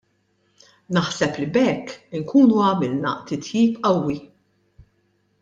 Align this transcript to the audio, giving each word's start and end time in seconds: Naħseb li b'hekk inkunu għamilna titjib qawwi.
Naħseb 0.95 1.37
li 1.41 1.45
b'hekk 1.57 2.17
inkunu 2.21 2.57
għamilna 2.69 3.13
titjib 3.33 3.77
qawwi. 3.85 4.19